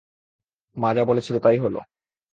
মা 0.77 0.89
যা 0.95 1.03
বলেছিলো 1.05 1.37
তাই 1.39 1.57
হলো। 1.57 1.79